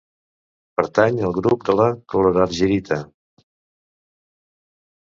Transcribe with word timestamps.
Pertany 0.79 1.19
al 1.27 1.35
grup 1.35 1.67
de 1.69 1.75
la 1.81 1.87
clorargirita. 2.15 2.99